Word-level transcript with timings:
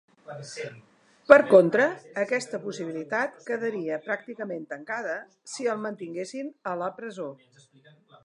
Per 1.31 1.37
contra, 1.49 1.83
aquesta 2.21 2.59
possibilitat 2.63 3.35
quedaria 3.49 3.99
pràcticament 4.07 4.65
tancada 4.73 5.17
si 5.53 5.71
el 5.75 5.83
mantinguessin 5.87 6.53
a 6.73 6.77
la 6.83 6.89
presó. 7.01 7.29